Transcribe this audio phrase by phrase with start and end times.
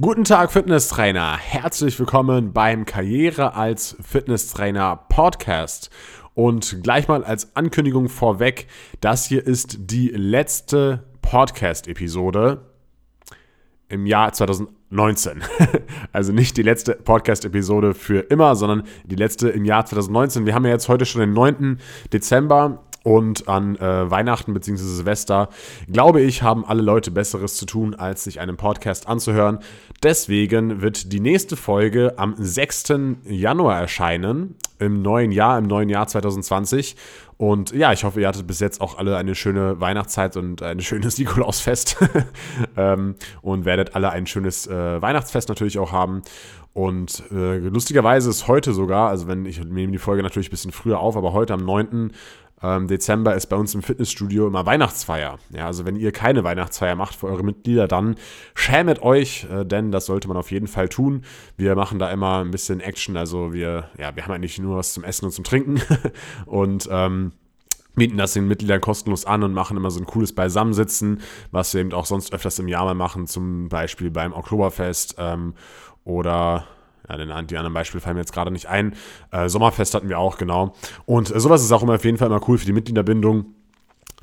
[0.00, 1.36] Guten Tag, Fitnesstrainer.
[1.36, 5.90] Herzlich willkommen beim Karriere als Fitnesstrainer Podcast.
[6.34, 8.68] Und gleich mal als Ankündigung vorweg,
[9.00, 12.60] das hier ist die letzte Podcast-Episode
[13.88, 15.42] im Jahr 2019.
[16.12, 20.46] also nicht die letzte Podcast-Episode für immer, sondern die letzte im Jahr 2019.
[20.46, 21.80] Wir haben ja jetzt heute schon den 9.
[22.12, 24.82] Dezember und an äh, Weihnachten bzw.
[24.82, 25.48] Silvester,
[25.90, 29.60] glaube ich, haben alle Leute Besseres zu tun, als sich einen Podcast anzuhören.
[30.02, 32.92] Deswegen wird die nächste Folge am 6.
[33.24, 36.96] Januar erscheinen, im neuen Jahr, im neuen Jahr 2020.
[37.38, 40.80] Und ja, ich hoffe, ihr hattet bis jetzt auch alle eine schöne Weihnachtszeit und ein
[40.80, 41.96] schönes Nikolausfest.
[42.76, 46.20] ähm, und werdet alle ein schönes äh, Weihnachtsfest natürlich auch haben.
[46.74, 50.72] Und äh, lustigerweise ist heute sogar, also wenn ich nehme die Folge natürlich ein bisschen
[50.72, 52.12] früher auf, aber heute am 9
[52.62, 55.38] ähm, Dezember ist bei uns im Fitnessstudio immer Weihnachtsfeier.
[55.50, 58.16] Ja, also wenn ihr keine Weihnachtsfeier macht für eure Mitglieder, dann
[58.54, 61.22] schämet euch, äh, denn das sollte man auf jeden Fall tun.
[61.56, 64.92] Wir machen da immer ein bisschen Action, also wir, ja, wir haben eigentlich nur was
[64.92, 65.80] zum Essen und zum Trinken
[66.46, 67.32] und ähm,
[67.94, 71.80] mieten das den Mitgliedern kostenlos an und machen immer so ein cooles Beisammensitzen, was wir
[71.80, 75.54] eben auch sonst öfters im Jahr mal machen, zum Beispiel beim Oktoberfest ähm,
[76.04, 76.64] oder
[77.08, 78.94] ja, den, die anderen Beispiele fallen mir jetzt gerade nicht ein.
[79.30, 80.74] Äh, Sommerfest hatten wir auch, genau.
[81.06, 83.54] Und äh, sowas ist auch immer auf jeden Fall immer cool für die Mitgliederbindung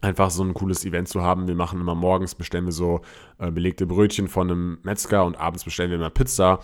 [0.01, 1.47] einfach so ein cooles Event zu haben.
[1.47, 3.01] Wir machen immer morgens, bestellen wir so
[3.39, 6.59] äh, belegte Brötchen von einem Metzger und abends bestellen wir immer Pizza.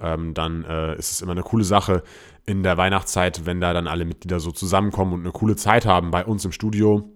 [0.00, 2.02] Ähm, dann äh, ist es immer eine coole Sache
[2.44, 6.10] in der Weihnachtszeit, wenn da dann alle Mitglieder so zusammenkommen und eine coole Zeit haben
[6.10, 7.08] bei uns im Studio.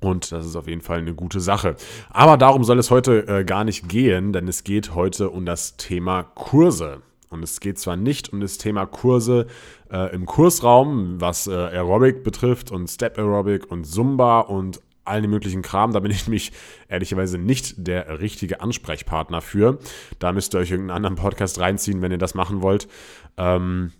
[0.00, 1.76] Und das ist auf jeden Fall eine gute Sache.
[2.08, 5.76] Aber darum soll es heute äh, gar nicht gehen, denn es geht heute um das
[5.76, 7.02] Thema Kurse.
[7.30, 9.46] Und es geht zwar nicht um das Thema Kurse
[9.90, 15.62] äh, im Kursraum, was äh, Aerobic betrifft und Step Aerobic und Zumba und allen möglichen
[15.62, 15.92] Kram.
[15.92, 16.52] Da bin ich nämlich
[16.88, 19.78] ehrlicherweise nicht der richtige Ansprechpartner für.
[20.18, 22.88] Da müsst ihr euch irgendeinen anderen Podcast reinziehen, wenn ihr das machen wollt.
[23.36, 23.92] Ähm,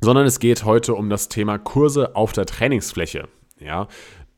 [0.00, 3.28] sondern es geht heute um das Thema Kurse auf der Trainingsfläche.
[3.60, 3.86] Ja,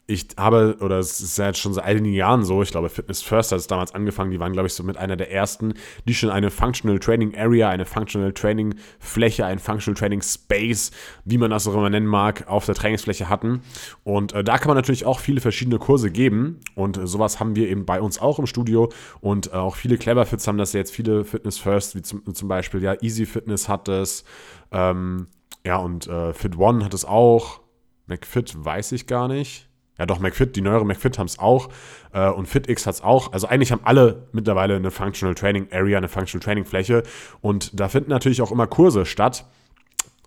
[0.07, 3.23] ich habe, oder es ist ja jetzt schon seit einigen Jahren so, ich glaube, Fitness
[3.23, 5.75] First hat es damals angefangen, die waren, glaube ich, so mit einer der ersten,
[6.07, 10.91] die schon eine Functional Training Area, eine Functional Training Fläche, ein Functional Training Space,
[11.25, 13.63] wie man das auch immer nennen mag, auf der Trainingsfläche hatten.
[14.03, 16.61] Und äh, da kann man natürlich auch viele verschiedene Kurse geben.
[16.75, 18.93] Und äh, sowas haben wir eben bei uns auch im Studio.
[19.21, 22.49] Und äh, auch viele Clever Fits haben das jetzt, viele Fitness First, wie zum, zum
[22.49, 24.25] Beispiel, ja, Easy Fitness hat es.
[24.71, 25.29] Ähm,
[25.65, 27.63] ja, und äh, Fit One hat es auch.
[28.07, 29.71] McFit weiß ich gar nicht.
[29.99, 31.69] Ja, doch, McFit, die neueren McFit haben es auch
[32.13, 33.33] äh, und FitX hat es auch.
[33.33, 37.03] Also eigentlich haben alle mittlerweile eine Functional Training Area, eine Functional Training Fläche
[37.41, 39.45] und da finden natürlich auch immer Kurse statt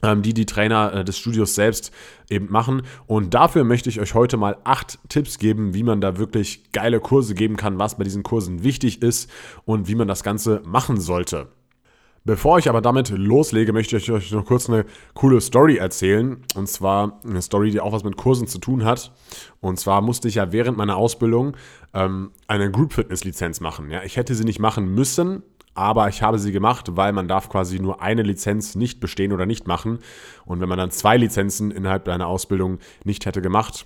[0.03, 1.91] ähm, die die Trainer äh, des Studios selbst
[2.29, 2.83] eben machen.
[3.05, 6.99] Und dafür möchte ich euch heute mal acht Tipps geben, wie man da wirklich geile
[6.99, 9.29] Kurse geben kann, was bei diesen Kursen wichtig ist
[9.65, 11.47] und wie man das Ganze machen sollte.
[12.27, 14.83] Bevor ich aber damit loslege, möchte ich euch noch kurz eine
[15.13, 16.43] coole Story erzählen.
[16.55, 19.13] Und zwar eine Story, die auch was mit Kursen zu tun hat.
[19.61, 21.55] Und zwar musste ich ja während meiner Ausbildung
[21.93, 23.89] ähm, eine Group Fitness Lizenz machen.
[23.91, 25.41] Ja, ich hätte sie nicht machen müssen,
[25.73, 29.45] aber ich habe sie gemacht, weil man darf quasi nur eine Lizenz nicht bestehen oder
[29.45, 29.99] nicht machen.
[30.43, 33.85] Und wenn man dann zwei Lizenzen innerhalb einer Ausbildung nicht hätte gemacht,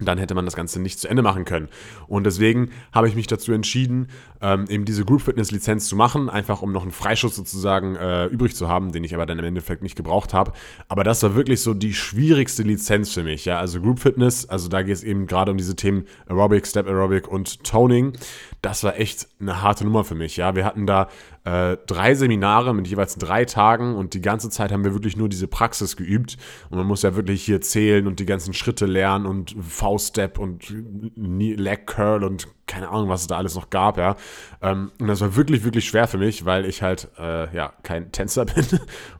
[0.00, 1.68] dann hätte man das Ganze nicht zu Ende machen können.
[2.08, 4.08] Und deswegen habe ich mich dazu entschieden,
[4.40, 8.26] ähm, eben diese Group Fitness Lizenz zu machen, einfach um noch einen Freischuss sozusagen äh,
[8.26, 10.52] übrig zu haben, den ich aber dann im Endeffekt nicht gebraucht habe.
[10.88, 13.44] Aber das war wirklich so die schwierigste Lizenz für mich.
[13.44, 16.86] Ja, also Group Fitness, also da geht es eben gerade um diese Themen Aerobic, Step
[16.86, 18.14] Aerobic und Toning.
[18.62, 20.36] Das war echt eine harte Nummer für mich.
[20.36, 21.08] Ja, wir hatten da
[21.44, 25.28] äh, drei Seminare mit jeweils drei Tagen und die ganze Zeit haben wir wirklich nur
[25.28, 26.36] diese Praxis geübt.
[26.68, 30.72] Und man muss ja wirklich hier zählen und die ganzen Schritte lernen und V-Step und
[31.16, 34.16] Leg Curl und keine Ahnung, was es da alles noch gab, ja.
[34.62, 38.12] Ähm, und das war wirklich, wirklich schwer für mich, weil ich halt, äh, ja, kein
[38.12, 38.64] Tänzer bin.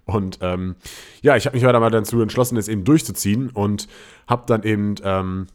[0.04, 0.76] Und ähm,
[1.22, 3.88] ja, ich habe mich heute mal dazu entschlossen, das eben durchzuziehen und
[4.28, 5.47] habe dann eben ähm,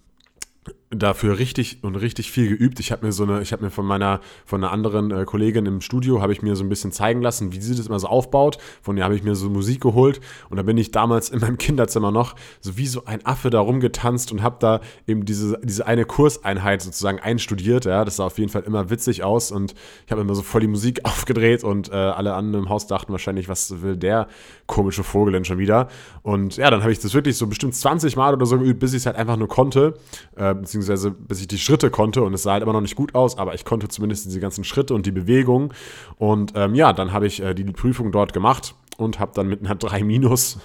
[0.91, 2.79] dafür richtig und richtig viel geübt.
[2.79, 5.65] Ich habe mir so eine, ich habe mir von meiner, von einer anderen äh, Kollegin
[5.65, 8.07] im Studio, habe ich mir so ein bisschen zeigen lassen, wie sie das immer so
[8.07, 8.57] aufbaut.
[8.81, 11.57] Von der habe ich mir so Musik geholt und da bin ich damals in meinem
[11.57, 15.85] Kinderzimmer noch so wie so ein Affe da rumgetanzt und habe da eben diese, diese
[15.85, 17.85] eine Kurseinheit sozusagen einstudiert.
[17.85, 19.73] Ja, das sah auf jeden Fall immer witzig aus und
[20.05, 23.11] ich habe immer so voll die Musik aufgedreht und äh, alle anderen im Haus dachten
[23.11, 24.27] wahrscheinlich, was will der
[24.67, 25.89] komische Vogel denn schon wieder?
[26.21, 28.93] Und ja, dann habe ich das wirklich so bestimmt 20 Mal oder so geübt, bis
[28.93, 29.95] ich es halt einfach nur konnte,
[30.35, 32.95] äh, beziehungsweise beziehungsweise bis ich die Schritte konnte und es sah halt immer noch nicht
[32.95, 35.73] gut aus, aber ich konnte zumindest diese ganzen Schritte und die Bewegung.
[36.17, 39.61] Und ähm, ja, dann habe ich äh, die Prüfung dort gemacht und habe dann mit
[39.61, 40.59] einer 3 minus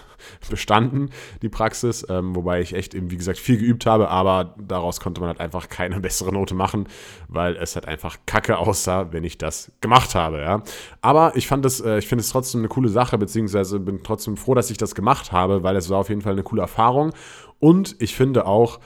[0.51, 1.09] bestanden,
[1.41, 5.23] die Praxis, ähm, wobei ich echt eben, wie gesagt, viel geübt habe, aber daraus konnte
[5.23, 6.87] man halt einfach keine bessere Note machen,
[7.29, 10.63] weil es halt einfach kacke aussah, wenn ich das gemacht habe, ja.
[11.01, 14.37] Aber ich fand es, äh, ich finde es trotzdem eine coole Sache, beziehungsweise bin trotzdem
[14.37, 17.13] froh, dass ich das gemacht habe, weil es war auf jeden Fall eine coole Erfahrung
[17.59, 18.79] und ich finde auch,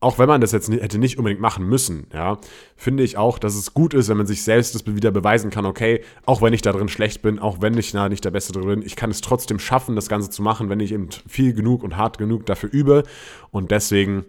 [0.00, 2.38] auch wenn man das jetzt hätte nicht unbedingt machen müssen, ja,
[2.76, 5.66] finde ich auch, dass es gut ist, wenn man sich selbst das wieder beweisen kann,
[5.66, 8.52] okay, auch wenn ich da drin schlecht bin, auch wenn ich da nicht der Beste
[8.52, 11.52] drin bin, ich kann es trotzdem schaffen, das Ganze zu machen, wenn ich eben viel
[11.52, 13.02] genug und hart genug dafür übe.
[13.50, 14.24] Und deswegen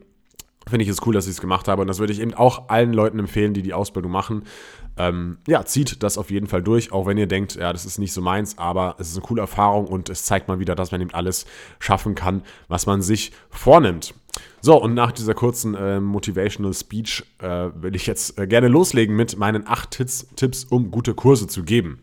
[0.67, 1.81] finde ich es cool, dass ich es gemacht habe.
[1.81, 4.43] Und das würde ich eben auch allen Leuten empfehlen, die die Ausbildung machen.
[4.97, 7.99] Ähm, ja, zieht das auf jeden Fall durch, auch wenn ihr denkt, ja, das ist
[7.99, 10.91] nicht so meins, aber es ist eine coole Erfahrung und es zeigt mal wieder, dass
[10.91, 11.45] man eben alles
[11.79, 14.13] schaffen kann, was man sich vornimmt.
[14.61, 19.15] So, und nach dieser kurzen äh, Motivational Speech äh, will ich jetzt äh, gerne loslegen
[19.15, 21.99] mit meinen acht Tipps, Tipps, um gute Kurse zu geben.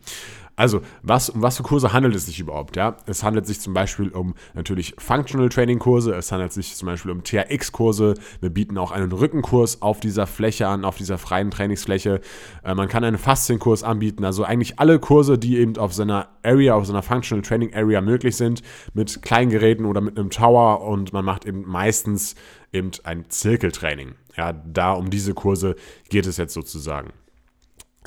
[0.57, 2.75] Also, was, um was für Kurse handelt es sich überhaupt?
[2.75, 2.97] Ja?
[3.05, 7.11] Es handelt sich zum Beispiel um natürlich Functional Training Kurse, es handelt sich zum Beispiel
[7.11, 8.15] um TRX-Kurse.
[8.41, 12.21] Wir bieten auch einen Rückenkurs auf dieser Fläche an, auf dieser freien Trainingsfläche.
[12.63, 16.73] Äh, man kann einen Faszienkurs anbieten, also eigentlich alle Kurse, die eben auf seiner Area,
[16.73, 18.63] auf seiner Functional Training Area möglich sind,
[18.95, 22.33] mit kleinen Geräten oder mit einem Tower und man macht eben meistens
[22.73, 24.15] eben ein Zirkeltraining.
[24.35, 25.75] Ja, da um diese Kurse
[26.09, 27.11] geht es jetzt sozusagen.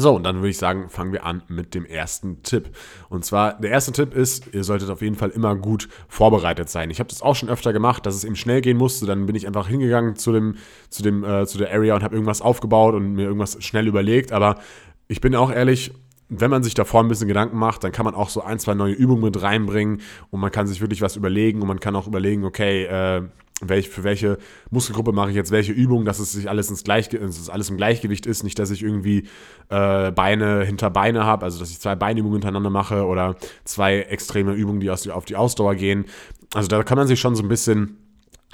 [0.00, 2.70] So, und dann würde ich sagen, fangen wir an mit dem ersten Tipp.
[3.10, 6.90] Und zwar, der erste Tipp ist, ihr solltet auf jeden Fall immer gut vorbereitet sein.
[6.90, 9.04] Ich habe das auch schon öfter gemacht, dass es eben schnell gehen musste.
[9.04, 10.56] Dann bin ich einfach hingegangen zu, dem,
[10.88, 14.32] zu, dem, äh, zu der Area und habe irgendwas aufgebaut und mir irgendwas schnell überlegt.
[14.32, 14.58] Aber
[15.06, 15.92] ich bin auch ehrlich,
[16.30, 18.74] wenn man sich davor ein bisschen Gedanken macht, dann kann man auch so ein, zwei
[18.74, 20.00] neue Übungen mit reinbringen
[20.30, 23.22] und man kann sich wirklich was überlegen und man kann auch überlegen, okay, äh,
[23.68, 24.38] welch, für welche
[24.70, 27.70] Muskelgruppe mache ich jetzt welche Übung, dass es sich alles ins Gleichge dass es alles
[27.70, 29.28] im Gleichgewicht ist, nicht, dass ich irgendwie
[29.68, 34.52] äh, Beine hinter Beine habe, also dass ich zwei Beinübungen hintereinander mache oder zwei extreme
[34.52, 36.06] Übungen, die auf die Ausdauer gehen.
[36.54, 37.96] Also da kann man sich schon so ein bisschen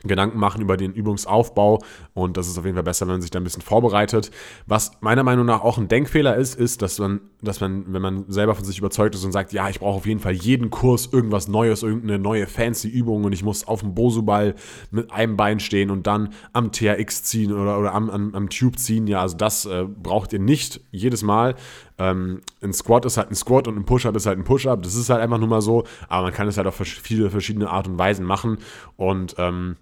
[0.04, 1.82] Gedanken machen über den Übungsaufbau
[2.12, 4.30] und das ist auf jeden Fall besser, wenn man sich da ein bisschen vorbereitet.
[4.66, 8.24] Was meiner Meinung nach auch ein Denkfehler ist, ist, dass man, dass man, wenn man
[8.28, 11.08] selber von sich überzeugt ist und sagt, ja, ich brauche auf jeden Fall jeden Kurs
[11.10, 14.54] irgendwas Neues, irgendeine neue fancy Übung und ich muss auf dem Bosuball
[14.90, 18.78] mit einem Bein stehen und dann am TRX ziehen oder, oder am, am, am Tube
[18.78, 19.06] ziehen.
[19.06, 21.54] Ja, also das äh, braucht ihr nicht jedes Mal.
[21.98, 24.82] Ähm, ein Squat ist halt ein Squat und ein Push-Up ist halt ein Push-Up.
[24.82, 27.70] Das ist halt einfach nur mal so, aber man kann es halt auf viele verschiedene
[27.70, 28.58] Art und Weisen machen
[28.96, 29.76] und ähm,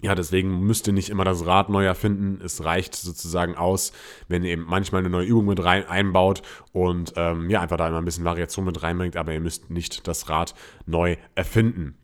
[0.00, 2.40] ja, deswegen müsst ihr nicht immer das Rad neu erfinden.
[2.44, 3.92] Es reicht sozusagen aus,
[4.28, 6.42] wenn ihr eben manchmal eine neue Übung mit rein einbaut
[6.72, 10.06] und ähm, ja, einfach da immer ein bisschen Variation mit reinbringt, aber ihr müsst nicht
[10.06, 10.54] das Rad
[10.86, 11.96] neu erfinden.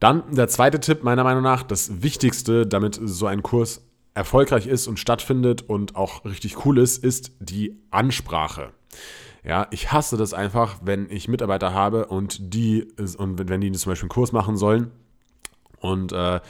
[0.00, 4.86] Dann der zweite Tipp, meiner Meinung nach, das Wichtigste, damit so ein Kurs erfolgreich ist
[4.86, 8.72] und stattfindet und auch richtig cool ist, ist die Ansprache.
[9.44, 12.88] Ja, ich hasse das einfach, wenn ich Mitarbeiter habe und die
[13.18, 14.90] und wenn die zum Beispiel einen Kurs machen sollen
[15.80, 16.40] und äh,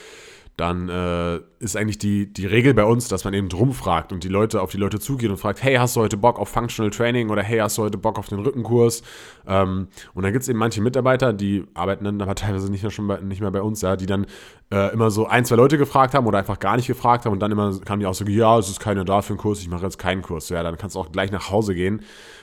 [0.57, 4.23] dann äh, ist eigentlich die, die Regel bei uns, dass man eben drum fragt und
[4.23, 6.91] die Leute auf die Leute zugeht und fragt, hey, hast du heute Bock auf Functional
[6.91, 9.03] Training oder hey, hast du heute Bock auf den Rückenkurs?
[9.49, 12.93] Ähm, und dann gibt es eben manche Mitarbeiter, die arbeiten dann aber teilweise nicht mehr,
[12.93, 14.27] schon bei, nicht mehr bei uns, ja, die dann
[14.71, 17.41] äh, immer so ein, zwei Leute gefragt haben oder einfach gar nicht gefragt haben und
[17.41, 19.83] dann immer kam die Aussage, ja, es ist keiner da für einen Kurs, ich mache
[19.83, 20.51] jetzt keinen Kurs.
[20.51, 22.03] Ja, dann kannst du auch gleich nach Hause gehen,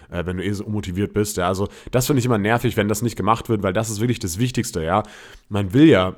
[0.10, 1.38] äh, wenn du eh so unmotiviert bist.
[1.38, 4.02] Ja, also das finde ich immer nervig, wenn das nicht gemacht wird, weil das ist
[4.02, 5.04] wirklich das Wichtigste, ja.
[5.48, 6.16] Man will ja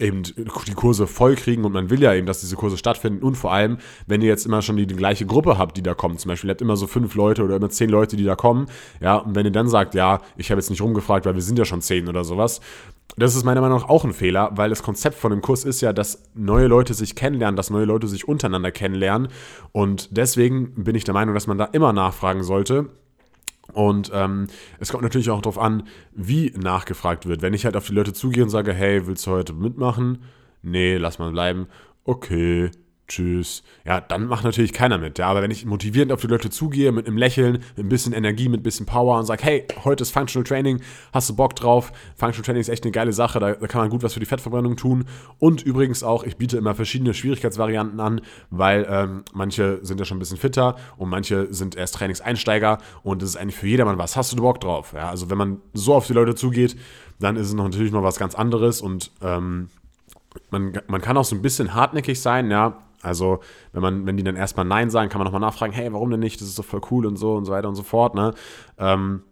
[0.00, 3.22] eben die Kurse voll kriegen und man will ja eben, dass diese Kurse stattfinden.
[3.22, 5.94] Und vor allem, wenn ihr jetzt immer schon die, die gleiche Gruppe habt, die da
[5.94, 8.36] kommt, zum Beispiel, ihr habt immer so fünf Leute oder immer zehn Leute, die da
[8.36, 8.66] kommen,
[9.00, 11.58] ja, und wenn ihr dann sagt, ja, ich habe jetzt nicht rumgefragt, weil wir sind
[11.58, 12.60] ja schon zehn oder sowas,
[13.16, 15.80] das ist meiner Meinung nach auch ein Fehler, weil das Konzept von dem Kurs ist
[15.80, 19.28] ja, dass neue Leute sich kennenlernen, dass neue Leute sich untereinander kennenlernen.
[19.72, 22.88] Und deswegen bin ich der Meinung, dass man da immer nachfragen sollte,
[23.70, 24.46] und ähm,
[24.78, 27.42] es kommt natürlich auch darauf an, wie nachgefragt wird.
[27.42, 30.18] Wenn ich halt auf die Leute zugehe und sage, hey, willst du heute mitmachen?
[30.62, 31.66] Nee, lass mal bleiben.
[32.04, 32.70] Okay,
[33.10, 33.62] tschüss.
[33.84, 35.18] Ja, dann macht natürlich keiner mit.
[35.18, 38.12] Ja, aber wenn ich motivierend auf die Leute zugehe, mit einem Lächeln, mit ein bisschen
[38.12, 40.80] Energie, mit ein bisschen Power und sage, hey, heute ist Functional Training,
[41.12, 41.92] hast du Bock drauf?
[42.16, 44.26] Functional Training ist echt eine geile Sache, da, da, kann man gut was für die
[44.26, 45.04] Fettverbrennung tun.
[45.38, 50.16] Und übrigens auch, ich biete immer verschiedene Schwierigkeitsvarianten an, weil ähm, manche sind ja schon
[50.16, 54.16] ein bisschen fitter und manche sind erst Trainingseinsteiger und das ist eigentlich für jedermann was.
[54.16, 54.92] Hast du Bock drauf?
[54.94, 56.76] Ja, also wenn man so auf die Leute zugeht,
[57.18, 59.68] dann ist es natürlich noch was ganz anderes und ähm,
[60.50, 63.40] man, man kann auch so ein bisschen hartnäckig sein, ja, also,
[63.72, 66.20] wenn man, wenn die dann erstmal Nein sagen, kann man nochmal nachfragen, hey, warum denn
[66.20, 66.40] nicht?
[66.40, 68.34] Das ist doch voll cool und so und so weiter und so fort, ne?
[68.78, 69.22] Ähm,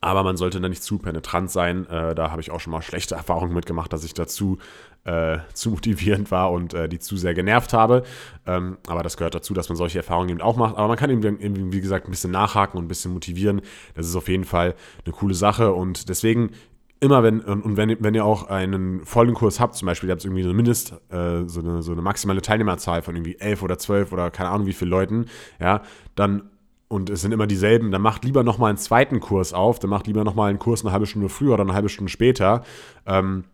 [0.00, 1.84] Aber man sollte da nicht zu penetrant sein.
[1.86, 4.58] Äh, da habe ich auch schon mal schlechte Erfahrungen mitgemacht, dass ich dazu
[5.04, 8.04] äh, zu motivierend war und äh, die zu sehr genervt habe.
[8.46, 10.76] Ähm, aber das gehört dazu, dass man solche Erfahrungen eben auch macht.
[10.76, 13.60] Aber man kann eben, wie gesagt, ein bisschen nachhaken und ein bisschen motivieren.
[13.94, 15.72] Das ist auf jeden Fall eine coole Sache.
[15.72, 16.50] Und deswegen
[17.00, 20.24] immer wenn, und wenn, wenn ihr auch einen vollen Kurs habt, zum Beispiel, ihr habt
[20.24, 23.78] irgendwie so eine Mindest, äh, so, eine, so eine maximale Teilnehmerzahl von irgendwie elf oder
[23.78, 25.26] zwölf oder keine Ahnung wie viele Leuten,
[25.60, 25.82] ja,
[26.14, 26.50] dann
[26.88, 30.06] und es sind immer dieselben, dann macht lieber nochmal einen zweiten Kurs auf, dann macht
[30.06, 32.64] lieber nochmal einen Kurs eine halbe Stunde früher oder eine halbe Stunde später
[33.06, 33.44] ähm,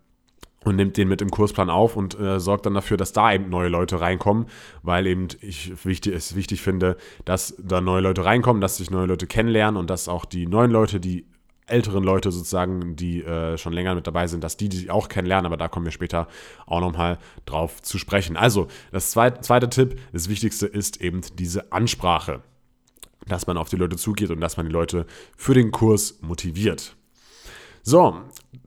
[0.64, 3.50] und nimmt den mit im Kursplan auf und äh, sorgt dann dafür, dass da eben
[3.50, 4.46] neue Leute reinkommen,
[4.82, 9.06] weil eben ich wichtig, es wichtig finde, dass da neue Leute reinkommen, dass sich neue
[9.06, 11.26] Leute kennenlernen und dass auch die neuen Leute, die
[11.66, 15.46] älteren Leute sozusagen, die äh, schon länger mit dabei sind, dass die die auch kennenlernen,
[15.46, 16.28] aber da kommen wir später
[16.66, 18.36] auch nochmal drauf zu sprechen.
[18.36, 22.42] Also, das zweite, zweite Tipp, das Wichtigste ist eben diese Ansprache
[23.26, 25.06] dass man auf die Leute zugeht und dass man die Leute
[25.36, 26.96] für den Kurs motiviert.
[27.82, 28.20] So,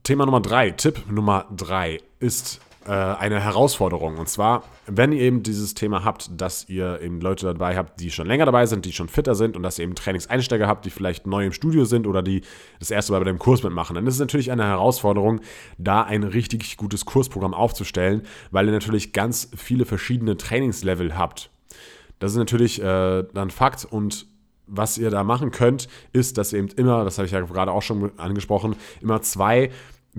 [0.04, 4.17] Thema Nummer drei, Tipp Nummer drei ist äh, eine Herausforderung.
[4.17, 8.12] Und zwar, wenn ihr eben dieses Thema habt, dass ihr eben Leute dabei habt, die
[8.12, 10.89] schon länger dabei sind, die schon fitter sind und dass ihr eben Trainingseinsteiger habt, die
[10.89, 12.41] vielleicht neu im Studio sind oder die
[12.79, 15.41] das erste Mal bei dem Kurs mitmachen, dann ist es natürlich eine Herausforderung,
[15.77, 21.50] da ein richtig gutes Kursprogramm aufzustellen, weil ihr natürlich ganz viele verschiedene Trainingslevel habt.
[22.20, 24.27] Das ist natürlich äh, dann Fakt und
[24.67, 27.72] was ihr da machen könnt, ist, dass ihr eben immer, das habe ich ja gerade
[27.72, 29.72] auch schon angesprochen, immer zwei,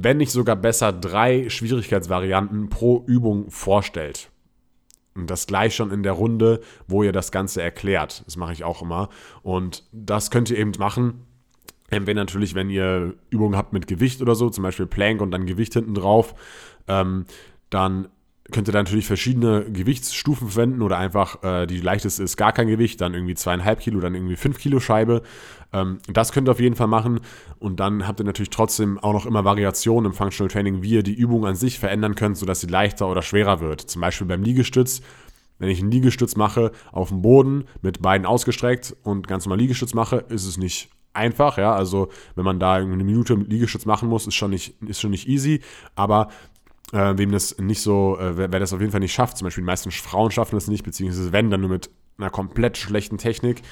[0.04, 4.30] wenn nicht sogar besser drei Schwierigkeitsvarianten pro Übung vorstellt.
[5.14, 8.22] Und das gleich schon in der Runde, wo ihr das Ganze erklärt.
[8.26, 9.08] Das mache ich auch immer.
[9.42, 11.26] Und das könnt ihr eben machen.
[11.90, 15.46] Entweder natürlich, wenn ihr Übungen habt mit Gewicht oder so, zum Beispiel Plank und dann
[15.46, 16.34] Gewicht hinten drauf,
[16.86, 17.24] ähm,
[17.70, 18.08] dann
[18.50, 22.68] könnt ihr da natürlich verschiedene Gewichtsstufen verwenden oder einfach äh, die leichteste ist gar kein
[22.68, 25.22] Gewicht, dann irgendwie zweieinhalb Kilo, dann irgendwie fünf Kilo Scheibe.
[25.72, 27.20] Ähm, das könnt ihr auf jeden Fall machen
[27.58, 31.02] und dann habt ihr natürlich trotzdem auch noch immer Variationen im Functional Training, wie ihr
[31.02, 33.82] die Übung an sich verändern könnt, sodass sie leichter oder schwerer wird.
[33.82, 35.02] Zum Beispiel beim Liegestütz.
[35.58, 39.92] Wenn ich einen Liegestütz mache auf dem Boden mit beiden ausgestreckt und ganz normal Liegestütz
[39.92, 44.26] mache, ist es nicht einfach, ja, also wenn man da eine Minute Liegestütz machen muss,
[44.26, 45.60] ist schon nicht, ist schon nicht easy,
[45.96, 46.28] aber
[46.92, 49.46] äh, wem das nicht so, äh, wer, wer, das auf jeden Fall nicht schafft, zum
[49.46, 53.16] Beispiel die meisten Frauen schaffen das nicht, beziehungsweise wenn, dann nur mit einer komplett schlechten
[53.16, 53.62] Technik,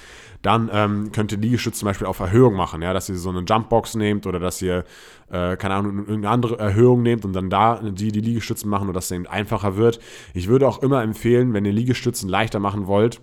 [0.40, 3.40] dann ähm, könnt ihr Liegestütz zum Beispiel auf Erhöhung machen, ja, dass ihr so eine
[3.40, 4.84] Jumpbox nehmt oder dass ihr,
[5.30, 8.94] äh, keine Ahnung, irgendeine andere Erhöhung nehmt und dann da die, die Liegestützen machen und
[8.94, 9.98] dass es eben einfacher wird.
[10.32, 13.20] Ich würde auch immer empfehlen, wenn ihr Liegestützen leichter machen wollt,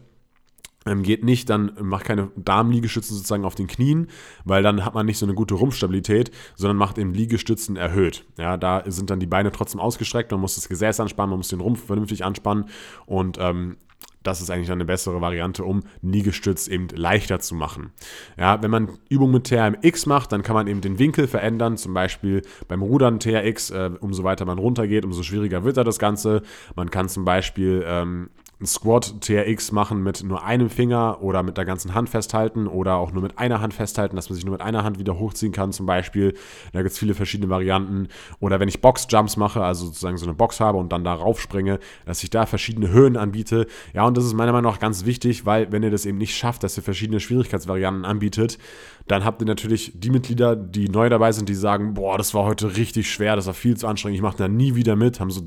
[0.85, 4.07] ähm, geht nicht, dann macht keine Darmliegestützen sozusagen auf den Knien,
[4.45, 8.25] weil dann hat man nicht so eine gute Rumpfstabilität, sondern macht eben Liegestützen erhöht.
[8.37, 11.49] Ja, da sind dann die Beine trotzdem ausgestreckt, man muss das Gesäß anspannen, man muss
[11.49, 12.65] den Rumpf vernünftig anspannen
[13.05, 13.77] und ähm,
[14.23, 17.91] das ist eigentlich eine bessere Variante, um Liegestütz eben leichter zu machen.
[18.37, 21.93] Ja, wenn man Übungen mit TRMX macht, dann kann man eben den Winkel verändern, zum
[21.93, 26.41] Beispiel beim Rudern TRX, äh, umso weiter man runtergeht, umso schwieriger wird da das Ganze.
[26.75, 28.29] Man kann zum Beispiel ähm,
[28.63, 32.95] einen Squat TRX machen mit nur einem Finger oder mit der ganzen Hand festhalten oder
[32.95, 35.51] auch nur mit einer Hand festhalten, dass man sich nur mit einer Hand wieder hochziehen
[35.51, 36.33] kann zum Beispiel.
[36.71, 38.07] Da gibt es viele verschiedene Varianten.
[38.39, 41.79] Oder wenn ich Box-Jumps mache, also sozusagen so eine Box habe und dann darauf springe,
[42.05, 43.67] dass ich da verschiedene Höhen anbiete.
[43.93, 46.33] Ja, und das ist meiner Meinung nach ganz wichtig, weil wenn ihr das eben nicht
[46.33, 48.59] schafft, dass ihr verschiedene Schwierigkeitsvarianten anbietet,
[49.07, 52.45] dann habt ihr natürlich die Mitglieder, die neu dabei sind, die sagen, boah, das war
[52.45, 55.29] heute richtig schwer, das war viel zu anstrengend, ich mache da nie wieder mit, haben
[55.29, 55.41] so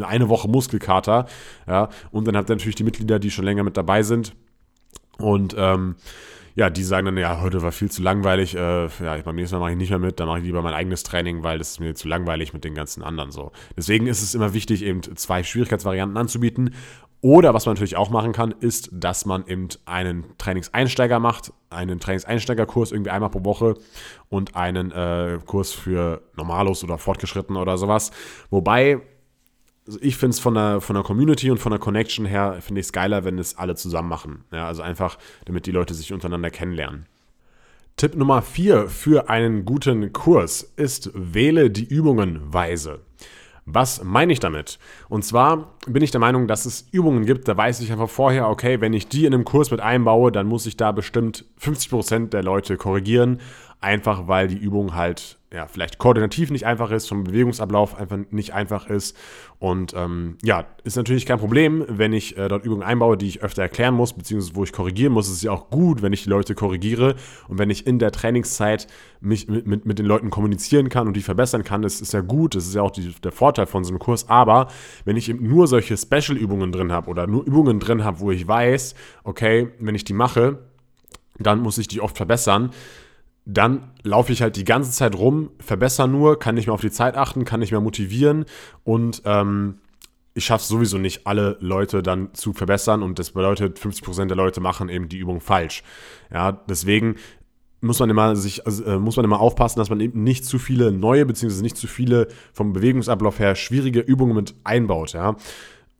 [0.00, 1.26] eine Woche Muskelkater.
[1.66, 4.34] Ja, und dann habt ihr natürlich die Mitglieder, die schon länger mit dabei sind.
[5.18, 5.96] Und ähm,
[6.54, 9.60] ja, die sagen dann, ja, heute war viel zu langweilig, äh, ja, beim nächsten Mal
[9.60, 11.80] mache ich nicht mehr mit, dann mache ich lieber mein eigenes Training, weil das ist
[11.80, 13.52] mir zu langweilig mit den ganzen anderen so.
[13.76, 16.74] Deswegen ist es immer wichtig, eben zwei Schwierigkeitsvarianten anzubieten.
[17.20, 21.98] Oder was man natürlich auch machen kann, ist, dass man eben einen Trainingseinsteiger macht, einen
[21.98, 23.74] Trainingseinsteigerkurs irgendwie einmal pro Woche
[24.28, 28.12] und einen äh, Kurs für Normalos oder Fortgeschritten oder sowas.
[28.50, 29.00] Wobei
[30.00, 32.88] ich finde es von der, von der Community und von der Connection her, finde ich
[32.88, 34.44] es geiler, wenn es alle zusammen machen.
[34.52, 37.06] Ja, also einfach, damit die Leute sich untereinander kennenlernen.
[37.96, 43.00] Tipp Nummer 4 für einen guten Kurs ist, wähle die Übungen weise.
[43.70, 44.78] Was meine ich damit?
[45.08, 48.48] Und zwar bin ich der Meinung, dass es Übungen gibt, da weiß ich einfach vorher,
[48.48, 52.30] okay, wenn ich die in einem Kurs mit einbaue, dann muss ich da bestimmt 50%
[52.30, 53.40] der Leute korrigieren
[53.80, 58.52] einfach weil die Übung halt ja, vielleicht koordinativ nicht einfach ist, vom Bewegungsablauf einfach nicht
[58.52, 59.16] einfach ist.
[59.58, 63.42] Und ähm, ja, ist natürlich kein Problem, wenn ich äh, dort Übungen einbaue, die ich
[63.42, 65.26] öfter erklären muss, beziehungsweise wo ich korrigieren muss.
[65.26, 67.14] Es ist ja auch gut, wenn ich die Leute korrigiere
[67.48, 68.88] und wenn ich in der Trainingszeit
[69.20, 71.80] mich mit, mit, mit den Leuten kommunizieren kann und die verbessern kann.
[71.80, 74.28] Das ist ja gut, das ist ja auch die, der Vorteil von so einem Kurs.
[74.28, 74.68] Aber
[75.06, 78.46] wenn ich eben nur solche Special-Übungen drin habe oder nur Übungen drin habe, wo ich
[78.46, 80.58] weiß, okay, wenn ich die mache,
[81.38, 82.70] dann muss ich die oft verbessern
[83.50, 86.90] dann laufe ich halt die ganze Zeit rum, verbessere nur, kann nicht mehr auf die
[86.90, 88.44] Zeit achten, kann nicht mehr motivieren
[88.84, 89.78] und ähm,
[90.34, 94.36] ich schaffe es sowieso nicht, alle Leute dann zu verbessern und das bedeutet, 50% der
[94.36, 95.82] Leute machen eben die Übung falsch.
[96.30, 97.16] Ja, deswegen
[97.80, 100.58] muss man immer sich also, äh, muss man immer aufpassen, dass man eben nicht zu
[100.58, 105.14] viele neue beziehungsweise nicht zu viele vom Bewegungsablauf her schwierige Übungen mit einbaut.
[105.14, 105.36] Ja.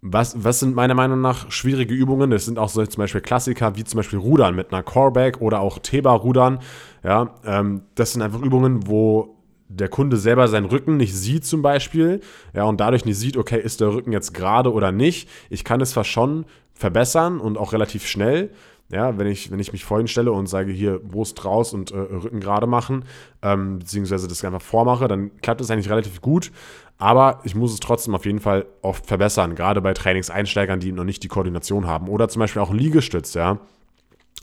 [0.00, 2.31] Was, was sind meiner Meinung nach schwierige Übungen?
[2.31, 5.61] Das sind auch so zum Beispiel Klassiker wie zum Beispiel Rudern mit einer Coreback oder
[5.61, 6.61] auch Theba-Rudern.
[7.02, 9.37] Ja, ähm, das sind einfach Übungen, wo
[9.69, 12.21] der Kunde selber seinen Rücken nicht sieht zum Beispiel,
[12.55, 15.28] ja, und dadurch nicht sieht, okay, ist der Rücken jetzt gerade oder nicht.
[15.50, 18.50] Ich kann es zwar schon verbessern und auch relativ schnell,
[18.90, 21.99] ja, wenn ich, wenn ich mich vorhin stelle und sage, hier Brust raus und äh,
[21.99, 23.05] Rücken gerade machen,
[23.43, 26.50] ähm, beziehungsweise das einfach vormache, dann klappt es eigentlich relativ gut.
[26.97, 31.05] Aber ich muss es trotzdem auf jeden Fall oft verbessern, gerade bei Trainingseinsteigern, die noch
[31.05, 32.09] nicht die Koordination haben.
[32.09, 33.59] Oder zum Beispiel auch Liegestütz, ja.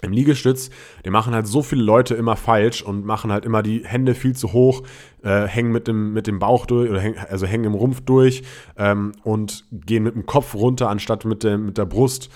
[0.02, 0.70] Im Liegestütz,
[1.06, 4.36] den machen halt so viele Leute immer falsch und machen halt immer die Hände viel
[4.36, 4.84] zu hoch,
[5.24, 8.44] äh, hängen mit dem, mit dem Bauch durch, oder häng, also hängen im Rumpf durch
[8.78, 12.30] ähm, und gehen mit dem Kopf runter, anstatt mit, dem, mit der Brust.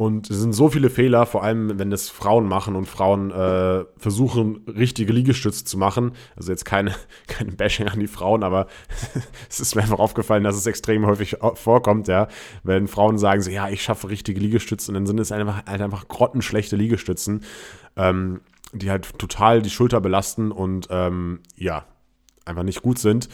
[0.00, 3.84] Und es sind so viele Fehler, vor allem wenn das Frauen machen und Frauen äh,
[3.98, 6.12] versuchen, richtige Liegestütze zu machen.
[6.36, 6.94] Also jetzt keine,
[7.26, 8.66] keine Bashing an die Frauen, aber
[9.50, 12.28] es ist mir einfach aufgefallen, dass es extrem häufig vorkommt, ja.
[12.62, 16.08] Wenn Frauen sagen so, ja, ich schaffe richtige Liegestützen, dann sind es einfach, halt einfach
[16.08, 17.44] grottenschlechte Liegestützen,
[17.96, 18.40] ähm,
[18.72, 21.84] die halt total die Schulter belasten und ähm, ja,
[22.46, 23.28] einfach nicht gut sind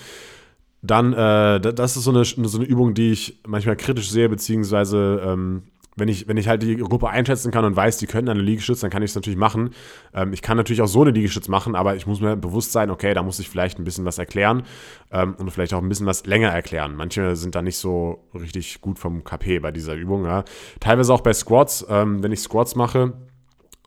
[0.86, 5.20] dann, äh, das ist so eine, so eine Übung, die ich manchmal kritisch sehe, beziehungsweise
[5.24, 5.64] ähm,
[5.96, 8.80] wenn ich, wenn ich halt die Gruppe einschätzen kann und weiß, die können eine Liegestütz,
[8.80, 9.70] dann kann ich es natürlich machen.
[10.14, 12.90] Ähm, ich kann natürlich auch so eine Liegestütz machen, aber ich muss mir bewusst sein,
[12.90, 14.62] okay, da muss ich vielleicht ein bisschen was erklären
[15.10, 16.94] ähm, und vielleicht auch ein bisschen was länger erklären.
[16.94, 20.24] Manche sind da nicht so richtig gut vom KP bei dieser Übung.
[20.24, 20.44] Ja.
[20.80, 23.14] Teilweise auch bei Squats, ähm, wenn ich Squats mache,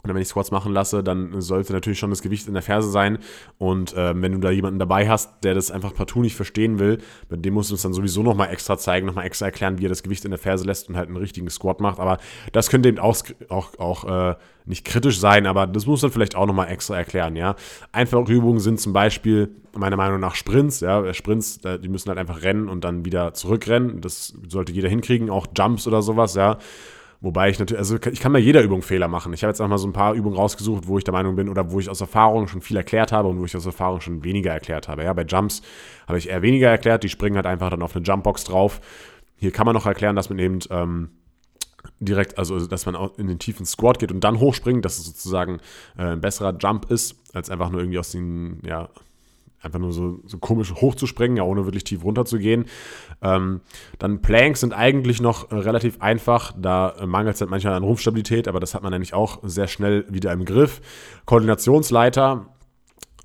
[0.04, 2.90] oder wenn ich Squats machen lasse, dann sollte natürlich schon das Gewicht in der Ferse
[2.90, 3.18] sein.
[3.58, 7.00] Und äh, wenn du da jemanden dabei hast, der das einfach partout nicht verstehen will,
[7.30, 9.90] mit dem musst du uns dann sowieso nochmal extra zeigen, nochmal extra erklären, wie er
[9.90, 12.00] das Gewicht in der Ferse lässt und halt einen richtigen Squat macht.
[12.00, 12.18] Aber
[12.54, 13.18] das könnte eben auch,
[13.50, 17.36] auch, auch äh, nicht kritisch sein, aber das muss man vielleicht auch nochmal extra erklären,
[17.36, 17.56] ja.
[17.92, 21.14] Einfache Übungen sind zum Beispiel meiner Meinung nach Sprints, ja.
[21.14, 24.00] Sprints, die müssen halt einfach rennen und dann wieder zurückrennen.
[24.02, 26.58] Das sollte jeder hinkriegen, auch Jumps oder sowas, ja.
[27.22, 29.34] Wobei ich natürlich, also ich kann bei jeder Übung Fehler machen.
[29.34, 31.50] Ich habe jetzt auch mal so ein paar Übungen rausgesucht, wo ich der Meinung bin
[31.50, 34.24] oder wo ich aus Erfahrung schon viel erklärt habe und wo ich aus Erfahrung schon
[34.24, 35.04] weniger erklärt habe.
[35.04, 35.62] Ja, bei Jumps
[36.08, 37.04] habe ich eher weniger erklärt.
[37.04, 38.80] Die springen halt einfach dann auf eine Jumpbox drauf.
[39.36, 41.10] Hier kann man noch erklären, dass man eben ähm,
[42.00, 45.60] direkt, also dass man in den tiefen Squat geht und dann hochspringt, dass es sozusagen
[45.98, 48.88] äh, ein besserer Jump ist, als einfach nur irgendwie aus den, ja,
[49.62, 52.66] einfach nur so, so komisch hochzuspringen, ja, ohne wirklich tief runter zu gehen.
[53.22, 53.62] Ähm,
[53.98, 57.84] dann Planks sind eigentlich noch äh, relativ einfach, da äh, mangelt es halt manchmal an
[57.84, 60.82] Rumpfstabilität, aber das hat man eigentlich auch sehr schnell wieder im Griff.
[61.26, 62.46] Koordinationsleiter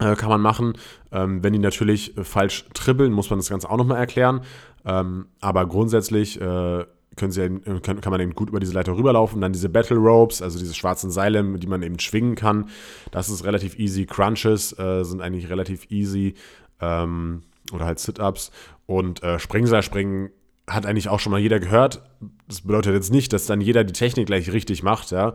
[0.01, 0.75] äh, kann man machen.
[1.13, 4.41] Ähm, wenn die natürlich äh, falsch tribbeln, muss man das Ganze auch nochmal erklären.
[4.85, 6.85] Ähm, aber grundsätzlich äh,
[7.17, 9.41] können sie, kann, kann man eben gut über diese Leiter rüberlaufen.
[9.41, 12.69] Dann diese Battle Ropes, also diese schwarzen Seile, die man eben schwingen kann.
[13.11, 14.07] Das ist relativ easy.
[14.07, 16.35] Crunches äh, sind eigentlich relativ easy.
[16.81, 18.51] Ähm, oder halt Sit-Ups.
[18.87, 20.31] Und äh, Springseilspringen
[20.69, 22.03] hat eigentlich auch schon mal jeder gehört.
[22.49, 25.35] Das bedeutet jetzt nicht, dass dann jeder die Technik gleich richtig macht, ja.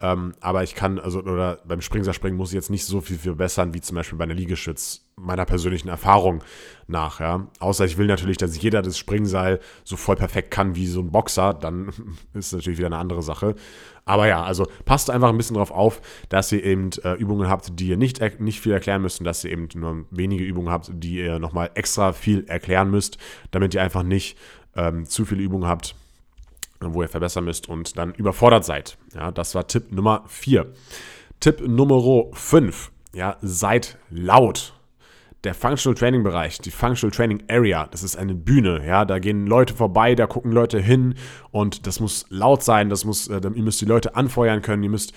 [0.00, 3.74] Ähm, aber ich kann, also, oder beim Springseilspringen muss ich jetzt nicht so viel verbessern,
[3.74, 6.44] wie zum Beispiel bei einer Liegestütz, meiner persönlichen Erfahrung
[6.86, 7.48] nach, ja.
[7.58, 11.10] Außer ich will natürlich, dass jeder das Springseil so voll perfekt kann wie so ein
[11.10, 11.90] Boxer, dann
[12.34, 13.56] ist natürlich wieder eine andere Sache.
[14.04, 17.78] Aber ja, also passt einfach ein bisschen darauf auf, dass ihr eben äh, Übungen habt,
[17.78, 20.90] die ihr nicht, nicht viel erklären müsst und dass ihr eben nur wenige Übungen habt,
[20.94, 23.18] die ihr nochmal extra viel erklären müsst,
[23.50, 24.38] damit ihr einfach nicht
[24.76, 25.94] ähm, zu viele Übungen habt,
[26.80, 28.98] wo ihr verbessern müsst und dann überfordert seid.
[29.14, 30.66] Ja, das war Tipp Nummer 4.
[31.40, 32.90] Tipp Nummer 5.
[33.14, 34.74] Ja, seid laut.
[35.44, 39.46] Der Functional Training Bereich, die Functional Training Area, das ist eine Bühne, ja, da gehen
[39.46, 41.14] Leute vorbei, da gucken Leute hin
[41.52, 44.90] und das muss laut sein, das muss, äh, ihr müsst die Leute anfeuern können, ihr
[44.90, 45.12] müsst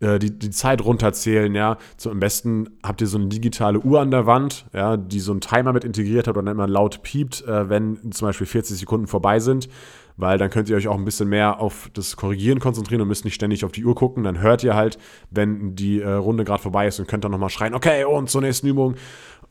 [0.00, 1.76] äh, die, die Zeit runterzählen, ja.
[1.98, 5.32] So, am besten habt ihr so eine digitale Uhr an der Wand, ja, die so
[5.32, 8.78] einen Timer mit integriert hat und dann immer laut piept, äh, wenn zum Beispiel 40
[8.78, 9.68] Sekunden vorbei sind
[10.16, 13.24] weil dann könnt ihr euch auch ein bisschen mehr auf das Korrigieren konzentrieren und müsst
[13.24, 14.24] nicht ständig auf die Uhr gucken.
[14.24, 14.98] Dann hört ihr halt,
[15.30, 18.40] wenn die äh, Runde gerade vorbei ist und könnt dann nochmal schreien, okay, und zur
[18.40, 18.94] nächsten Übung.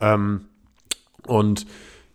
[0.00, 0.46] Ähm,
[1.26, 1.66] und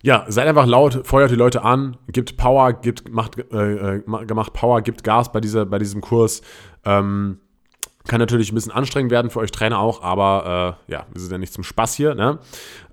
[0.04, 4.54] ja, seid einfach laut, feuert die Leute an, gibt Power, gibt, macht, äh, äh macht
[4.54, 6.42] Power, gibt Gas bei, dieser, bei diesem Kurs.
[6.86, 7.38] Ähm,
[8.08, 11.32] Kann natürlich ein bisschen anstrengend werden für euch Trainer auch, aber äh, ja, wir sind
[11.32, 12.16] ja nicht zum Spaß hier.
[12.16, 12.40] Ne?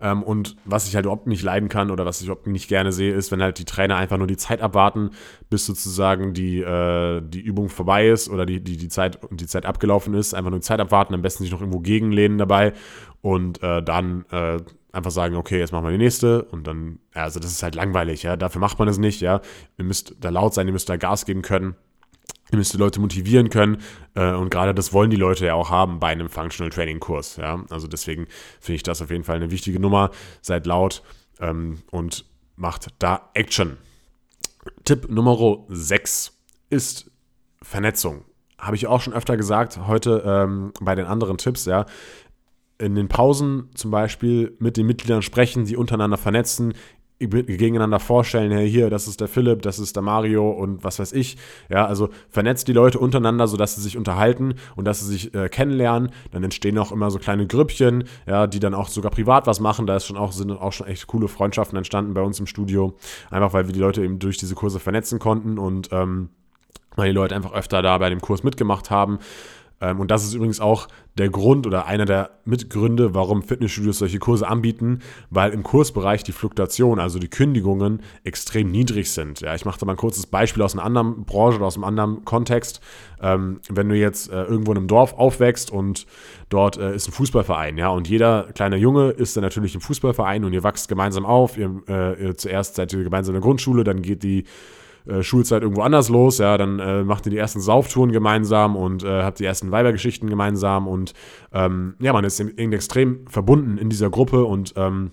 [0.01, 2.93] Ähm, und was ich halt überhaupt nicht leiden kann oder was ich überhaupt nicht gerne
[2.93, 5.11] sehe, ist, wenn halt die Trainer einfach nur die Zeit abwarten,
[5.49, 9.65] bis sozusagen die, äh, die Übung vorbei ist oder die, die, die, Zeit, die Zeit
[9.65, 10.35] abgelaufen ist.
[10.35, 12.75] Einfach nur die Zeit abwarten, am besten sich noch irgendwo gegenlehnen dabei
[13.23, 14.59] und äh, dann äh,
[14.93, 18.23] einfach sagen, okay, jetzt machen wir die nächste und dann, also das ist halt langweilig,
[18.23, 19.41] ja, dafür macht man es nicht, ja.
[19.77, 21.77] Ihr müsst da laut sein, ihr müsst da Gas geben können.
[22.51, 23.79] Ihr müsst die Leute motivieren können
[24.15, 27.37] äh, und gerade das wollen die Leute ja auch haben bei einem Functional Training Kurs.
[27.37, 27.63] Ja?
[27.71, 28.27] Also deswegen
[28.61, 30.11] finde ich das auf jeden Fall eine wichtige Nummer.
[30.41, 31.03] Seid laut
[31.41, 32.25] ähm, und
[32.57, 33.77] macht da Action.
[34.85, 36.39] Tipp Nummer 6
[36.71, 37.11] ist
[37.63, 38.25] Vernetzung.
[38.59, 41.87] Habe ich auch schon öfter gesagt, heute ähm, bei den anderen Tipps, ja
[42.79, 46.75] in den Pausen zum Beispiel mit den Mitgliedern sprechen, sie untereinander vernetzen,
[47.19, 51.13] gegeneinander vorstellen, hey, hier, das ist der Philipp, das ist der Mario und was weiß
[51.13, 51.37] ich.
[51.69, 55.49] Ja, also vernetzt die Leute untereinander, sodass sie sich unterhalten und dass sie sich äh,
[55.49, 56.11] kennenlernen.
[56.31, 59.87] Dann entstehen auch immer so kleine Grüppchen, ja, die dann auch sogar privat was machen.
[59.87, 62.95] Da ist schon auch, sind auch schon echt coole Freundschaften entstanden bei uns im Studio.
[63.31, 66.31] Einfach weil wir die Leute eben durch diese Kurse vernetzen konnten und ähm,
[66.99, 69.19] weil die Leute einfach öfter da bei dem Kurs mitgemacht haben.
[69.81, 70.89] Ähm, und das ist übrigens auch
[71.19, 76.33] der Grund oder einer der Mitgründe, warum Fitnessstudios solche Kurse anbieten, weil im Kursbereich die
[76.33, 79.41] Fluktuation, also die Kündigungen, extrem niedrig sind.
[79.41, 81.85] Ja, ich mache da mal ein kurzes Beispiel aus einer anderen Branche oder aus einem
[81.85, 82.81] anderen Kontext.
[83.21, 86.07] Ähm, wenn du jetzt äh, irgendwo in einem Dorf aufwächst und
[86.49, 90.45] dort äh, ist ein Fußballverein, ja, und jeder kleine Junge ist dann natürlich im Fußballverein
[90.45, 91.59] und ihr wachst gemeinsam auf.
[91.59, 94.45] Ihr, äh, ihr zuerst seid ihr gemeinsam in der Grundschule, dann geht die
[95.07, 99.05] äh, Schulzeit irgendwo anders los, ja, dann äh, macht ihr die ersten Sauftouren gemeinsam und
[99.05, 101.15] äh, habt die ersten Weibergeschichten gemeinsam und
[101.53, 105.13] ähm, ja, man ist irgendwie extrem verbunden in dieser Gruppe und ähm,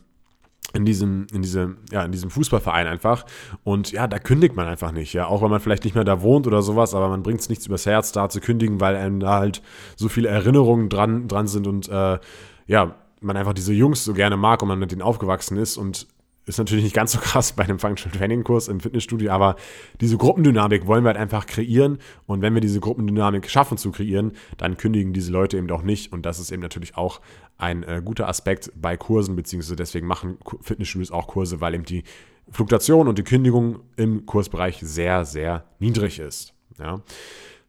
[0.73, 3.25] in diesem, in diesem, ja, in diesem Fußballverein einfach.
[3.63, 5.27] Und ja, da kündigt man einfach nicht, ja.
[5.27, 7.65] Auch wenn man vielleicht nicht mehr da wohnt oder sowas, aber man bringt es nichts
[7.65, 9.61] übers Herz, da zu kündigen, weil einem da halt
[9.95, 12.19] so viele Erinnerungen dran, dran sind und äh,
[12.67, 16.07] ja, man einfach diese Jungs so gerne mag und man mit denen aufgewachsen ist und
[16.45, 19.55] ist natürlich nicht ganz so krass bei einem Functional Training Kurs im Fitnessstudio, aber
[19.99, 21.97] diese Gruppendynamik wollen wir halt einfach kreieren.
[22.27, 26.13] Und wenn wir diese Gruppendynamik schaffen zu kreieren, dann kündigen diese Leute eben auch nicht.
[26.13, 27.21] Und das ist eben natürlich auch
[27.57, 32.03] ein äh, guter Aspekt bei Kursen, beziehungsweise deswegen machen Fitnessstudios auch Kurse, weil eben die
[32.51, 36.53] Fluktuation und die Kündigung im Kursbereich sehr, sehr niedrig ist.
[36.77, 37.01] Ja.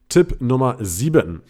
[0.08, 1.42] Tipp Nummer 7.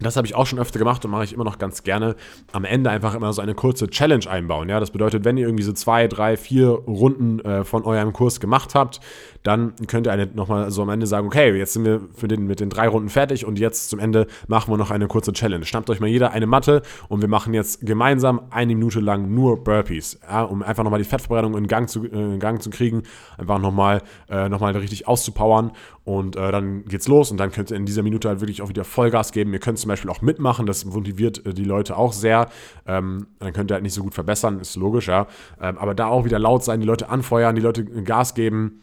[0.00, 2.16] Das habe ich auch schon öfter gemacht und mache ich immer noch ganz gerne.
[2.52, 4.68] Am Ende einfach immer so eine kurze Challenge einbauen.
[4.68, 8.40] Ja, das bedeutet, wenn ihr irgendwie so zwei, drei, vier Runden äh, von eurem Kurs
[8.40, 9.00] gemacht habt,
[9.42, 12.46] dann könnt ihr eine nochmal so am Ende sagen, okay, jetzt sind wir für den,
[12.46, 15.64] mit den drei Runden fertig und jetzt zum Ende machen wir noch eine kurze Challenge.
[15.64, 19.62] Schnappt euch mal jeder eine Matte und wir machen jetzt gemeinsam eine Minute lang nur
[19.62, 23.04] Burpees, ja, um einfach nochmal die Fettverbrennung in Gang zu, äh, in Gang zu kriegen,
[23.36, 25.72] einfach nochmal äh, noch richtig auszupowern
[26.04, 28.68] und äh, dann geht's los und dann könnt ihr in dieser Minute halt wirklich auch
[28.68, 29.52] wieder Vollgas geben.
[29.52, 32.48] Ihr könnt zum Beispiel auch mitmachen, das motiviert äh, die Leute auch sehr.
[32.86, 35.26] Ähm, dann könnt ihr halt nicht so gut verbessern, ist logisch, ja.
[35.60, 38.82] Ähm, aber da auch wieder laut sein, die Leute anfeuern, die Leute Gas geben.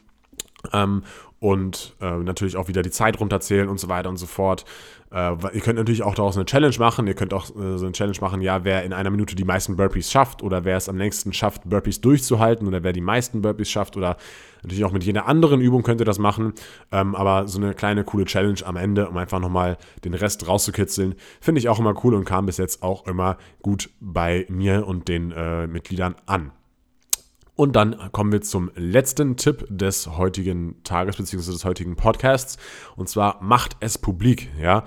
[0.73, 1.03] Ähm,
[1.39, 4.65] und äh, natürlich auch wieder die Zeit runterzählen und so weiter und so fort.
[5.11, 7.07] Äh, ihr könnt natürlich auch daraus eine Challenge machen.
[7.07, 9.75] Ihr könnt auch äh, so eine Challenge machen, ja, wer in einer Minute die meisten
[9.75, 13.69] Burpees schafft oder wer es am längsten schafft, Burpees durchzuhalten oder wer die meisten Burpees
[13.69, 14.17] schafft oder
[14.63, 16.53] natürlich auch mit jeder anderen Übung könnt ihr das machen.
[16.91, 21.15] Ähm, aber so eine kleine coole Challenge am Ende, um einfach nochmal den Rest rauszukitzeln,
[21.39, 25.07] finde ich auch immer cool und kam bis jetzt auch immer gut bei mir und
[25.07, 26.51] den äh, Mitgliedern an.
[27.55, 31.51] Und dann kommen wir zum letzten Tipp des heutigen Tages bzw.
[31.53, 32.57] des heutigen Podcasts.
[32.95, 34.83] Und zwar macht es publik, ja.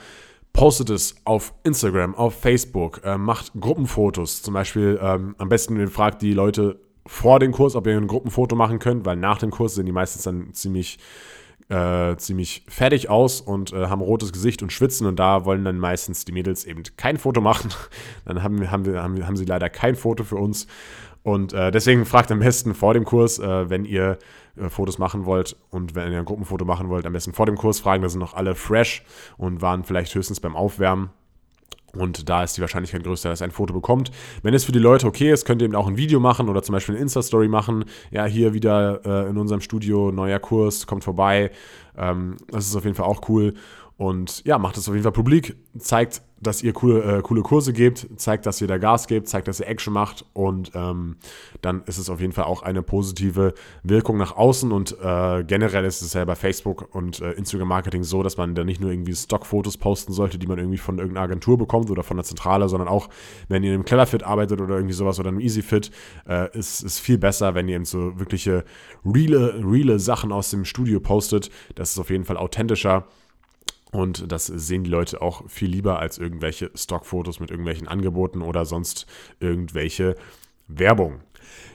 [0.53, 4.43] Postet es auf Instagram, auf Facebook, äh, macht Gruppenfotos.
[4.43, 8.57] Zum Beispiel ähm, am besten fragt die Leute vor dem Kurs, ob ihr ein Gruppenfoto
[8.57, 10.99] machen könnt, weil nach dem Kurs sehen die meistens dann ziemlich
[11.69, 15.79] äh, ziemlich fertig aus und äh, haben rotes Gesicht und schwitzen und da wollen dann
[15.79, 17.71] meistens die Mädels eben kein Foto machen.
[18.25, 20.67] Dann haben, haben, wir, haben, haben sie leider kein Foto für uns
[21.23, 24.19] und äh, deswegen fragt am besten vor dem Kurs, äh, wenn ihr
[24.57, 27.57] äh, Fotos machen wollt und wenn ihr ein Gruppenfoto machen wollt, am besten vor dem
[27.57, 28.03] Kurs fragen.
[28.03, 29.03] Da sind noch alle fresh
[29.37, 31.11] und waren vielleicht höchstens beim Aufwärmen.
[31.95, 34.11] Und da ist die Wahrscheinlichkeit größer, dass ihr ein Foto bekommt.
[34.43, 36.63] Wenn es für die Leute okay ist, könnt ihr eben auch ein Video machen oder
[36.63, 37.87] zum Beispiel eine Insta-Story machen.
[38.11, 41.51] Ja, hier wieder äh, in unserem Studio, neuer Kurs, kommt vorbei.
[41.97, 43.55] Ähm, das ist auf jeden Fall auch cool.
[43.99, 47.73] Und ja, macht es auf jeden Fall publik, zeigt, dass ihr coole, äh, coole Kurse
[47.73, 51.17] gebt, zeigt, dass ihr da Gas gebt, zeigt, dass ihr Action macht und ähm,
[51.63, 55.85] dann ist es auf jeden Fall auch eine positive Wirkung nach außen und äh, generell
[55.85, 58.93] ist es ja bei Facebook und äh, Instagram Marketing so, dass man da nicht nur
[58.93, 62.69] irgendwie Stockfotos posten sollte, die man irgendwie von irgendeiner Agentur bekommt oder von der Zentrale,
[62.69, 63.09] sondern auch,
[63.49, 65.91] wenn ihr im Cleverfit arbeitet oder irgendwie sowas oder im EasyFit,
[66.29, 68.65] äh, ist es viel besser, wenn ihr eben so wirkliche
[69.05, 71.51] reale, reale Sachen aus dem Studio postet.
[71.75, 73.09] Das ist auf jeden Fall authentischer
[73.91, 78.67] Und das sehen die Leute auch viel lieber als irgendwelche Stockfotos mit irgendwelchen Angeboten oder
[78.67, 79.07] sonst
[79.41, 80.17] irgendwelche
[80.67, 81.21] Werbung.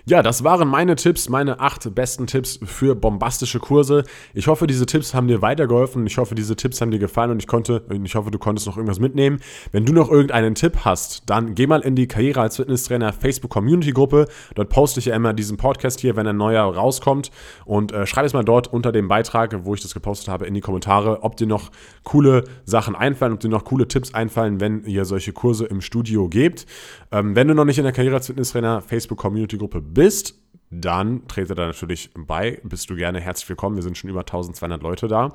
[0.05, 4.03] Ja, das waren meine Tipps, meine acht besten Tipps für bombastische Kurse.
[4.33, 6.05] Ich hoffe, diese Tipps haben dir weitergeholfen.
[6.05, 8.75] Ich hoffe, diese Tipps haben dir gefallen und ich konnte, ich hoffe, du konntest noch
[8.75, 9.39] irgendwas mitnehmen.
[9.71, 13.49] Wenn du noch irgendeinen Tipp hast, dann geh mal in die Karriere als Fitnesstrainer Facebook
[13.49, 14.27] Community Gruppe.
[14.55, 17.31] Dort poste ich ja immer diesen Podcast hier, wenn ein neuer rauskommt
[17.63, 20.53] und äh, schreib es mal dort unter dem Beitrag, wo ich das gepostet habe, in
[20.53, 21.71] die Kommentare, ob dir noch
[22.03, 26.27] coole Sachen einfallen, ob dir noch coole Tipps einfallen, wenn ihr solche Kurse im Studio
[26.27, 26.65] gebt.
[27.13, 30.36] Ähm, wenn du noch nicht in der Karriere als Fitnesstrainer Facebook Community Gruppe bist,
[30.69, 32.60] dann trete da natürlich bei.
[32.63, 33.75] Bist du gerne herzlich willkommen.
[33.75, 35.34] Wir sind schon über 1200 Leute da.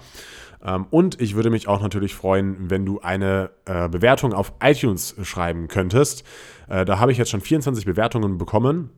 [0.64, 5.14] Ähm, und ich würde mich auch natürlich freuen, wenn du eine äh, Bewertung auf iTunes
[5.23, 6.25] schreiben könntest.
[6.68, 8.90] Äh, da habe ich jetzt schon 24 Bewertungen bekommen.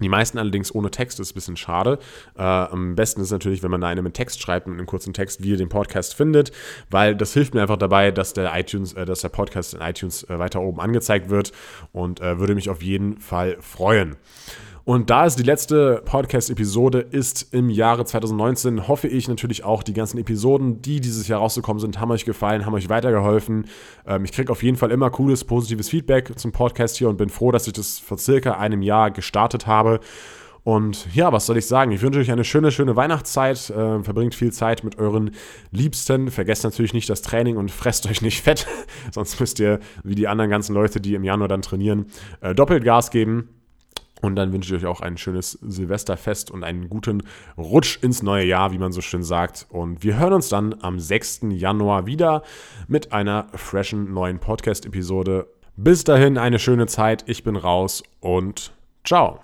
[0.00, 2.00] Die meisten allerdings ohne Text ist ein bisschen schade.
[2.36, 5.12] Äh, am besten ist natürlich, wenn man da eine mit Text schreibt, mit einem kurzen
[5.12, 6.50] Text, wie ihr den Podcast findet,
[6.90, 10.24] weil das hilft mir einfach dabei, dass der iTunes, äh, dass der Podcast in iTunes
[10.24, 11.52] äh, weiter oben angezeigt wird
[11.92, 14.16] und äh, würde mich auf jeden Fall freuen.
[14.86, 19.94] Und da es die letzte Podcast-Episode ist im Jahre 2019, hoffe ich natürlich auch, die
[19.94, 23.64] ganzen Episoden, die dieses Jahr rausgekommen sind, haben euch gefallen, haben euch weitergeholfen.
[24.06, 27.30] Ähm, ich kriege auf jeden Fall immer cooles, positives Feedback zum Podcast hier und bin
[27.30, 30.00] froh, dass ich das vor circa einem Jahr gestartet habe.
[30.64, 31.90] Und ja, was soll ich sagen?
[31.92, 33.70] Ich wünsche euch eine schöne, schöne Weihnachtszeit.
[33.70, 35.30] Äh, verbringt viel Zeit mit euren
[35.70, 36.30] Liebsten.
[36.30, 38.66] Vergesst natürlich nicht das Training und fresst euch nicht fett.
[39.12, 42.06] Sonst müsst ihr, wie die anderen ganzen Leute, die im Januar dann trainieren,
[42.42, 43.48] äh, doppelt Gas geben.
[44.22, 47.22] Und dann wünsche ich euch auch ein schönes Silvesterfest und einen guten
[47.58, 49.66] Rutsch ins neue Jahr, wie man so schön sagt.
[49.68, 51.40] Und wir hören uns dann am 6.
[51.50, 52.42] Januar wieder
[52.88, 55.46] mit einer freshen neuen Podcast-Episode.
[55.76, 57.24] Bis dahin eine schöne Zeit.
[57.26, 58.72] Ich bin raus und
[59.04, 59.40] ciao.